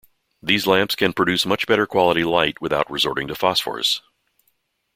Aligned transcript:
These 0.41 0.65
lamps 0.65 0.95
can 0.95 1.13
produce 1.13 1.45
much 1.45 1.67
better 1.67 1.85
quality 1.85 2.23
light 2.23 2.59
without 2.59 2.89
resorting 2.89 3.27
to 3.27 3.35
phosphors. 3.35 4.01